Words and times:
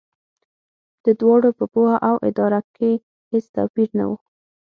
د 1.05 1.07
دواړو 1.19 1.49
په 1.57 1.65
پوهه 1.73 1.97
او 2.09 2.15
اراده 2.27 2.61
کې 2.77 2.91
هېڅ 3.31 3.45
توپیر 3.55 3.89
نه 3.99 4.05
و. 4.09 4.11